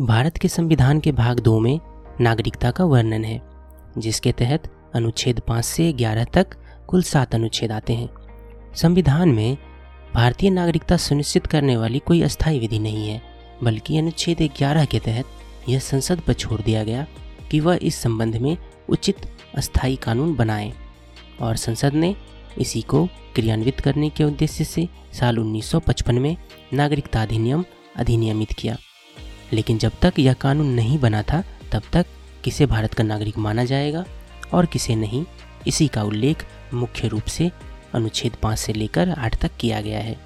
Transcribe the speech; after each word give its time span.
भारत 0.00 0.36
के 0.36 0.48
संविधान 0.48 1.00
के 1.00 1.12
भाग 1.12 1.40
दो 1.40 1.60
में 1.60 1.80
नागरिकता 2.20 2.70
का 2.70 2.84
वर्णन 2.84 3.24
है, 3.24 3.42
जिसके 3.98 4.32
तहत 4.32 4.70
अनुच्छेद 4.94 5.40
पाँच 5.40 5.64
से 5.64 5.92
ग्यारह 5.92 6.24
तक 6.24 6.46
कुल 6.88 7.02
सात 7.02 7.34
अनुच्छेद 7.34 7.72
आते 7.72 7.92
हैं। 7.92 8.08
संविधान 8.74 9.28
में 9.28 9.56
भारतीय 10.14 10.50
नागरिकता 10.50 10.96
सुनिश्चित 10.96 11.46
करने 11.46 11.76
वाली 11.76 11.98
कोई 11.98 12.22
अस्थायी 12.22 12.58
विधि 12.58 12.78
नहीं 12.78 13.08
है, 13.08 13.22
बल्कि 13.62 13.98
अनुच्छेद 13.98 14.42
ग्यारह 14.42 14.84
के 14.84 14.98
तहत 14.98 15.24
यह 15.68 15.78
संसद 15.78 16.20
पर 16.20 16.32
छोड़ 16.32 16.60
दिया 16.60 16.84
गया 16.84 17.06
कि 17.50 17.60
वह 17.60 17.78
इस 17.82 17.94
संबंध 17.94 18.36
में 18.36 18.56
उचित 18.88 19.16
अस्थायी 19.54 19.96
कानून 19.96 20.34
बनाए 20.34 20.72
और 21.40 21.56
संसद 21.56 21.94
ने 21.94 22.16
इसी 22.58 22.82
को 22.82 23.06
क्रियान्वित 23.34 23.80
करने 23.80 24.10
के 24.10 24.24
उद्देश्य 24.24 24.64
से 24.64 24.88
साल 25.12 25.38
1955 25.38 26.18
में 26.18 26.36
नागरिकता 26.74 27.22
अधिनियम 27.22 27.64
अधिनियमित 27.96 28.52
किया। 28.52 28.76
लेकिन 29.52 29.78
जब 29.78 29.92
तक 30.02 30.18
यह 30.18 30.32
कानून 30.32 30.66
नहीं 30.66 30.98
बना 30.98 31.22
था, 31.22 31.42
तब 31.72 31.82
तक 31.92 32.06
किसे 32.44 32.66
भारत 32.66 32.94
का 32.94 33.04
नागरिक 33.04 33.38
माना 33.38 33.64
जाएगा 33.64 34.04
और 34.54 34.66
किसे 34.66 34.94
नहीं, 34.94 35.24
इसी 35.66 35.88
का 35.88 36.02
उल्लेख 36.02 36.46
मुख्य 36.74 37.08
रूप 37.08 37.24
से 37.24 37.50
अनुच्छेद 37.94 38.36
पाँच 38.42 38.58
से 38.58 38.72
लेकर 38.72 39.08
आठ 39.08 39.36
तक 39.40 39.50
किया 39.60 39.80
गया 39.80 40.00
है। 40.00 40.16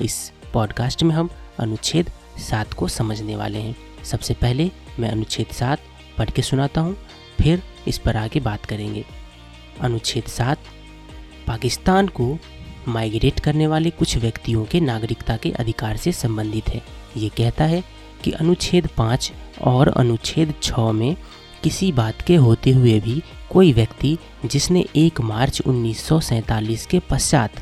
इस 0.00 0.32
पॉडकास्ट 0.52 1.02
में 1.02 1.14
हम 1.14 1.30
अनुच्छेद 1.58 2.10
सात 2.40 2.72
को 2.72 2.88
समझने 2.88 3.36
वाले 3.36 3.58
हैं। 3.58 3.76
सबसे 4.04 4.34
पहले 4.34 4.70
मैं 4.98 5.10
अनुच्छेद 5.10 5.46
सात 5.46 5.80
पढ़ 6.18 6.30
के 6.30 6.42
सुनाता 6.42 6.80
हूँ, 6.80 6.96
फिर 7.40 7.62
इस 7.88 7.98
पर 7.98 8.16
आगे 8.16 8.40
बात 8.40 8.64
करेंगे। 8.64 9.04
अनुच्छेद 9.80 10.24
सात, 10.24 10.58
पाकिस्तान 11.46 12.08
को 12.08 12.38
माइग्रेट 12.88 13.40
करने 13.40 13.66
वाले 13.66 13.90
कुछ 13.90 14.16
व्यक्तियों 14.16 14.64
के 14.64 14.80
नागरिकता 14.80 15.36
के 15.36 15.50
अधिकार 15.50 15.96
से 15.96 16.12
संबंधित 16.12 16.68
है। 16.68 16.82
ये 17.16 17.28
कहता 17.28 17.64
है 17.64 17.82
कि 18.24 18.30
अनुच्छेद 18.30 18.88
पाँच 18.96 19.32
और 19.62 19.88
अनुच्छेद 19.88 20.54
छः 20.62 20.92
में 20.92 21.16
किसी 21.62 21.92
बात 21.92 22.22
के 22.22 22.36
होते 22.36 22.70
हुए 22.70 23.00
भी 23.00 23.22
कोई 23.50 23.72
व्यक्ति 23.72 24.18
जिसने 24.44 24.84
एक 24.96 25.20
मार्च 25.20 25.60
उन्नीस 25.60 26.08
के 26.90 26.98
पश्चात 26.98 27.52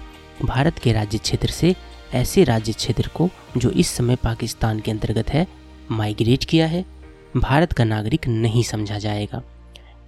भारत 0.44 0.78
के 0.78 0.92
राज्य 0.92 1.18
क्षेत्र 1.18 1.48
से 1.48 1.76
ऐसे 2.14 2.44
राज्य 2.44 2.72
क्षेत्र 2.72 3.10
को, 3.14 3.28
जो 3.56 3.70
इस 3.70 3.88
समय 3.88 4.16
पाकिस्तान 4.16 4.80
के 4.80 4.90
अंतर्गत 4.90 5.30
है, 5.30 5.46
माइग्रेट 5.90 6.44
किया 6.44 6.66
है, 6.66 6.84
भारत 7.36 7.72
का 7.72 7.84
नागरिक 7.84 8.28
नहीं 8.28 8.62
समझा 8.62 8.98
जाएगा। 8.98 9.42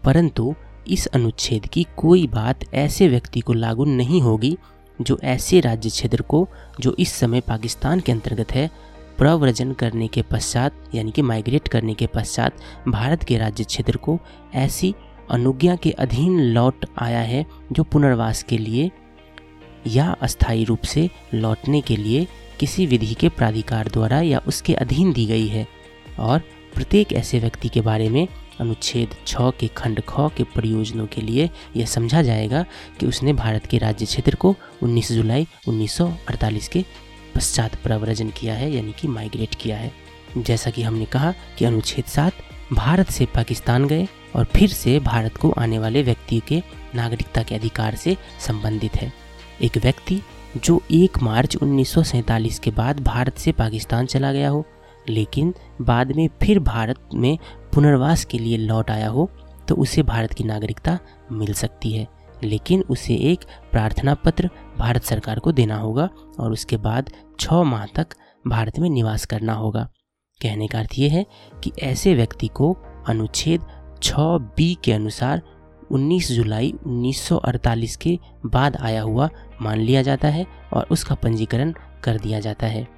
परंतु 0.05 0.55
इस 0.89 1.07
अनुच्छेद 1.07 1.67
की 1.67 1.87
कोई 1.97 2.27
बात 2.27 2.75
ऐसे 2.75 3.09
व्यक्ति 3.09 3.41
को 3.41 3.53
लागू 3.53 3.85
नहीं 3.85 4.21
होगी, 4.21 4.59
जो 5.03 5.19
ऐसे 5.25 5.61
राज्य 5.61 5.91
क्षेत्र 5.91 6.23
को, 6.23 6.49
जो 6.81 6.97
इस 6.99 7.13
समय 7.13 7.41
पाकिस्तान 7.41 8.01
के 8.01 8.13
अंतर्गत 8.13 8.53
है 8.53 8.71
प्रव्रजन 9.19 9.73
करने 9.73 10.09
के 10.09 10.23
पश्चात, 10.23 10.91
यानी 10.95 11.11
कि 11.11 11.23
माइग्रेट 11.23 11.69
करने 11.69 11.95
के 11.95 12.07
पश्चात, 12.07 12.57
भारत 12.89 13.23
के 13.23 13.39
राज्य 13.39 13.65
क्षेत्र 13.65 13.97
को 13.97 14.19
ऐसी 14.55 14.95
अनुज्ञा 15.31 15.77
के 15.77 15.91
अधीन 15.91 16.41
लौट 16.41 16.87
आया 16.99 17.21
है 17.21 17.45
जो 17.73 17.83
पुनर्वास 17.83 18.43
के 18.43 18.59
लिए 18.59 18.91
या 19.87 20.17
अस्थायी 20.23 20.65
रूप 20.65 20.83
से 20.83 21.11
लौटने 21.35 21.81
के 21.81 21.97
लिए 21.97 22.27
किसी 22.61 22.87
विधि 22.87 23.15
के 23.15 23.29
प्राधिकार 23.29 23.89
द्वारा 23.89 24.21
या 24.21 24.41
उसके 24.47 24.75
अधीन 24.75 25.13
दी 25.13 25.27
गई 25.27 25.47
है। 25.47 25.67
और 26.19 26.39
प्रत्येक 26.75 27.13
ऐसे 27.13 27.39
व्यक्ति 27.39 27.69
के 27.69 27.81
बारे 27.81 28.09
में 28.09 28.27
अनुच्छेद 28.61 29.09
छ 29.27 29.37
के 29.61 29.67
खंड 29.67 30.01
ख 30.01 30.29
के 30.37 30.45
प्रयोजनों 30.45 31.07
के 31.07 31.21
लिए 31.21 31.51
यह 31.77 31.87
समझा 31.87 32.23
जाएगा 32.23 32.65
कि 33.01 33.07
उसने 33.07 33.33
भारत 33.33 33.67
के 33.67 33.79
राज्य 33.79 34.07
क्षेत्र 34.07 34.35
को 34.35 34.55
19 34.85 35.13
जुलाई 35.13 35.47
1948 35.69 36.69
के 36.69 36.85
पश्चात 37.37 37.75
प्रव्रजन 37.75 38.31
किया 38.31 38.55
है, 38.55 38.71
यानी 38.73 38.93
कि 38.93 39.09
माइग्रेट 39.09 39.55
किया 39.55 39.77
है। 39.77 39.93
जैसा 40.39 40.71
कि 40.71 40.83
हमने 40.83 41.05
कहा 41.05 41.33
कि 41.59 41.65
अनुच्छेद 41.65 42.05
सात, 42.05 42.33
भारत 42.73 43.11
से 43.11 43.27
पाकिस्तान 43.27 43.87
गए 43.87 44.07
और 44.37 44.45
फिर 44.47 44.69
से 44.69 44.99
भारत 45.01 45.37
को 45.37 45.51
आने 45.51 45.79
वाले 45.79 46.03
व्यक्ति 46.03 46.41
के 46.49 46.63
नागरिकता 46.95 47.43
के 47.43 47.55
अधिकार 47.55 47.95
से 47.95 48.17
संबंधित 48.41 48.97
है। 48.97 49.13
एक 49.63 49.77
व्यक्ति 49.79 50.21
जो 50.57 50.81
एक 50.91 51.19
मार्च 51.23 51.57
उन्नीस 51.57 51.93
सौ 51.93 52.03
सैंतालीस 52.03 52.59
के 52.59 52.71
बाद 52.71 53.01
भारत 53.01 53.39
से 53.39 53.53
पाकिस्तान 53.53 54.07
चला 54.07 54.33
गया 54.33 54.49
हो, 54.49 54.65
लेकिन 55.09 55.55
बाद 55.81 56.13
में 56.13 56.29
फिर 56.43 56.59
भारत 56.59 57.09
में 57.15 57.39
पुनर्वास 57.75 58.25
के 58.25 58.39
लिए 58.39 58.57
लौट 58.57 58.91
आया 58.91 59.09
हो 59.09 59.31
तो 59.69 59.75
उसे 59.75 60.03
भारत 60.03 60.33
की 60.33 60.45
नागरिकता 60.45 60.99
मिल 61.33 61.53
सकती 61.55 61.93
है। 61.93 62.07
लेकिन 62.45 62.83
उसे 62.83 63.15
एक 63.15 63.41
प्रार्थना 63.73 64.15
पत्र 64.15 64.51
भारत 64.79 65.03
सरकार 65.03 65.39
को 65.39 65.53
देना 65.53 65.77
होगा 65.77 66.09
और 66.41 66.53
उसके 66.53 66.77
बाद 66.77 67.11
छः 67.41 67.63
माह 67.63 67.87
तक 67.87 68.07
भारत 68.47 68.79
में 68.79 68.91
निवास 68.91 69.27
करना 69.27 69.53
होगा। 69.53 69.89
कहने 70.43 70.67
का 70.67 70.79
अर्थ 70.79 70.91
ये 70.99 71.09
है 71.09 71.27
कि 71.65 71.73
ऐसे 71.83 72.15
व्यक्ति 72.15 72.49
को 72.49 72.77
अनुच्छेद 73.09 73.61
छः 74.03 74.39
बी 74.39 74.79
के 74.85 74.93
अनुसार 74.93 75.43
19 75.93 76.33
जुलाई 76.33 76.75
1948 76.87 77.97
के 77.97 78.19
बाद 78.47 78.77
आया 78.77 79.03
हुआ 79.03 79.31
मान 79.63 79.79
लिया 79.79 80.03
जाता 80.03 80.29
है 80.29 80.47
और 80.73 80.87
उसका 80.91 81.15
पंजीकरण 81.15 81.75
कर 82.05 82.19
दिया 82.19 82.41
जाता 82.41 82.67
है 82.67 82.89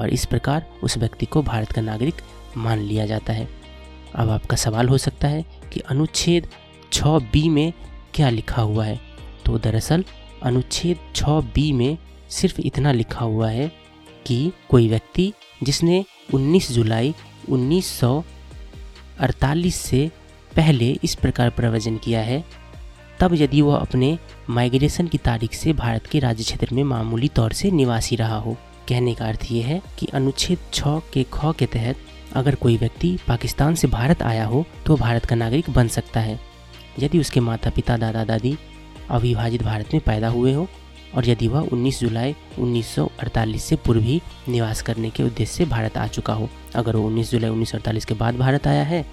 और 0.00 0.08
इस 0.08 0.26
प्रकार 0.26 0.66
उस 0.82 0.98
व्यक्ति 0.98 1.26
को 1.26 1.42
भारत 1.42 1.72
का 1.72 1.82
नागरिक 1.82 2.14
मान 2.56 2.78
लिया 2.78 3.06
जाता 3.06 3.32
है। 3.32 3.48
अब 4.14 4.30
आपका 4.30 4.56
सवाल 4.56 4.88
हो 4.88 4.98
सकता 4.98 5.28
है 5.28 5.44
कि 5.72 5.80
अनुच्छेद 5.80 6.48
छः 6.92 7.18
बी 7.18 7.48
में 7.48 7.72
क्या 8.14 8.30
लिखा 8.30 8.62
हुआ 8.62 8.84
है? 8.84 9.00
तो 9.46 9.58
दरअसल 9.58 10.04
अनुच्छेद 10.42 10.96
छः 11.16 11.40
बी 11.54 11.72
में 11.72 11.98
सिर्फ़ 12.30 12.60
इतना 12.60 12.92
लिखा 12.92 13.24
हुआ 13.24 13.50
है 13.50 13.72
कि 14.26 14.52
कोई 14.70 14.88
व्यक्ति 14.88 15.32
जिसने 15.62 16.04
19 16.34 16.72
जुलाई 16.72 17.14
1948 17.50 19.70
से 19.70 20.10
पहले 20.56 20.98
इस 21.04 21.14
प्रकार 21.14 21.50
प्रवचन 21.50 21.96
किया 21.96 22.20
है, 22.20 22.44
तब 23.20 23.34
यदि 23.34 23.62
वह 23.62 23.76
अपने 23.76 24.18
माइग्रेशन 24.50 25.06
की 25.06 25.18
तारीख 25.18 25.52
से 25.52 25.72
भारत 25.72 26.06
के 26.06 26.18
राज्य 26.18 26.44
क्षेत्र 26.44 26.74
में 26.74 26.84
मामूली 26.84 27.28
तौर 27.28 27.52
से 27.52 27.70
निवासी 27.70 28.16
रहा 28.16 28.36
हो। 28.36 28.56
कहने 28.88 29.14
का 29.14 29.26
अर्थ 29.26 29.46
ये 29.50 29.62
है 29.62 29.82
कि 29.98 30.06
अनुच्छेद 30.14 30.58
छ 30.74 30.82
के 30.86 31.26
ख 31.32 31.54
के 31.58 31.66
तहत 31.66 31.96
अगर 32.34 32.54
कोई 32.54 32.76
व्यक्ति 32.76 33.18
पाकिस्तान 33.28 33.74
से 33.74 33.88
भारत 33.88 34.22
आया 34.22 34.46
हो 34.46 34.64
तो 34.86 34.96
भारत 34.96 35.24
का 35.24 35.36
नागरिक 35.36 35.70
बन 35.70 35.88
सकता 35.88 36.20
है। 36.20 36.49
यदि 36.98 37.18
उसके 37.20 37.40
माता 37.40 37.70
पिता 37.70 37.96
दादा 37.96 38.24
दादी 38.24 38.56
अविभाजित 39.10 39.62
भारत 39.62 39.94
में 39.94 40.02
पैदा 40.02 40.28
हुए 40.28 40.52
हो 40.52 40.66
और 41.14 41.28
यदि 41.28 41.48
वह 41.48 41.68
19 41.68 42.00
जुलाई 42.00 42.34
1948 42.58 43.58
से 43.58 43.76
पूर्व 43.76 44.00
ही 44.00 44.20
निवास 44.48 44.82
करने 44.82 45.10
के 45.10 45.22
उद्देश्य 45.22 45.52
से 45.54 45.64
भारत 45.64 45.96
आ 45.98 46.06
चुका 46.06 46.32
हो, 46.32 46.48
अगर 46.74 46.96
वो 46.96 47.10
19 47.10 47.30
जुलाई 47.30 47.50
1948 47.50 48.04
के 48.04 48.14
बाद 48.14 48.36
भारत 48.36 48.66
आया 48.66 48.82
है 48.82 49.04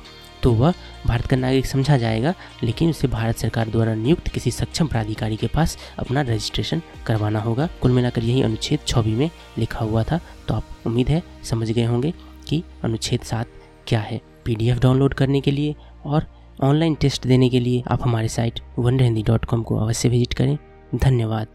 तो 0.44 0.52
वह 0.54 0.74
भारत 1.08 1.26
का 1.26 1.36
नागरिक 1.38 1.66
समझा 1.66 1.98
जाएगा, 1.98 2.34
लेकिन 2.64 2.90
उसे 2.90 3.08
भारत 3.08 3.38
सरकार 3.38 3.70
द्वारा 3.70 3.94
नियुक्त 3.96 4.28
किसी 4.28 4.52
सक्षम 4.52 4.88
प्राधिकारी 4.88 5.36
के 5.36 5.48
पास 5.48 5.78
अपना 6.00 6.22
रजिस्ट्रेशन 6.22 6.82
करवाना 7.06 7.40
होगा। 7.40 7.68
कुल 7.82 7.92
मिलाकर 7.92 8.24
यही 8.24 8.42
अनुच्छेद 8.42 8.80
छवि 8.88 9.12
में 9.12 9.30
लिखा 9.58 9.86
हुआ 9.86 10.04
था। 10.04 10.20
तो 10.48 10.54
आप 10.54 10.64
उम्मीद 10.86 11.10
है, 11.10 11.22
समझ 11.44 11.72
गए 11.72 11.86
होंगे 11.86 12.14
कि 12.48 12.64
अनुच्छेद 12.84 13.22
सात 13.22 13.48
क्या 13.88 14.00
है, 14.00 14.22
पीडीएफ 14.46 14.80
डाउनलोड 14.80 15.14
करने 15.14 15.42
के 15.42 15.52
लिए 15.52 15.76
और 16.06 16.28
ऑनलाइन 16.64 16.96
टेस्ट 16.96 17.28
देने 17.28 17.50
के 17.50 17.60
लिए 17.60 17.84
आप 17.92 18.00
हमारे 18.02 18.28
साइट 18.28 18.60
वन 18.80 18.98
को 19.62 19.78
अवश्य 19.78 20.10
विज़िट 20.10 20.34
करें। 20.34 20.58
धन्यवाद। 20.96 21.48